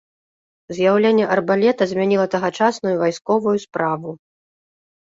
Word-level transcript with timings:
З'яўленне 0.77 1.25
арбалета 1.35 1.83
змяніла 1.91 2.27
тагачасную 2.37 2.95
вайсковую 3.05 3.57
справу. 3.69 4.09